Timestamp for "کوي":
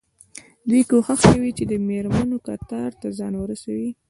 1.31-1.51